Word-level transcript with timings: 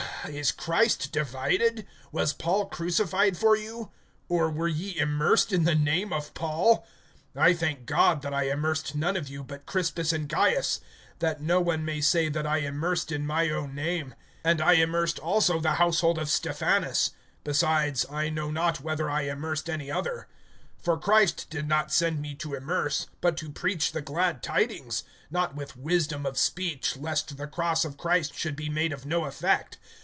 (13)Is 0.25 0.55
Christ 0.55 1.11
divided? 1.11 1.87
Was 2.11 2.31
Paul 2.31 2.67
crucified 2.67 3.35
for 3.37 3.57
you? 3.57 3.89
Or 4.29 4.51
were 4.51 4.67
ye 4.67 4.95
immersed 4.99 5.51
in 5.51 5.63
the 5.63 5.73
name 5.75 6.13
of 6.13 6.33
Paul? 6.35 6.87
(14)I 7.35 7.57
thank 7.57 7.85
God 7.87 8.21
that 8.21 8.31
I 8.33 8.43
immersed 8.43 8.93
none 8.93 9.17
of 9.17 9.29
you, 9.29 9.43
but 9.43 9.65
Crispus 9.65 10.13
and 10.13 10.29
Gaius; 10.29 10.79
(15)that 11.19 11.39
no 11.39 11.59
one 11.59 11.83
may 11.83 12.01
say 12.01 12.29
that 12.29 12.45
I 12.45 12.57
immersed 12.57 13.11
in 13.11 13.25
my 13.25 13.49
own 13.49 13.73
name. 13.73 14.13
(16)And 14.45 14.61
I 14.61 14.73
immersed 14.73 15.17
also 15.17 15.59
the 15.59 15.73
household 15.73 16.19
of 16.19 16.29
Stephanas; 16.29 17.11
besides, 17.43 18.05
I 18.09 18.29
know 18.29 18.51
not 18.51 18.79
whether 18.79 19.09
I 19.09 19.21
immersed 19.23 19.69
any 19.71 19.89
other. 19.91 20.27
(17)For 20.83 21.01
Christ 21.01 21.47
did 21.49 21.67
not 21.67 21.91
send 21.91 22.21
me 22.21 22.35
to 22.35 22.53
immerse, 22.53 23.07
but 23.21 23.37
to 23.37 23.49
preach 23.49 23.91
the 23.91 24.01
glad 24.01 24.43
tidings; 24.43 25.03
not 25.31 25.55
with 25.55 25.75
wisdom 25.75 26.27
of 26.27 26.37
speech, 26.37 26.95
lest 26.95 27.37
the 27.37 27.47
cross 27.47 27.83
of 27.83 27.97
Christ 27.97 28.35
should 28.35 28.55
be 28.55 28.69
made 28.69 28.93
of 28.93 29.03
no 29.05 29.25
effect. 29.25 29.79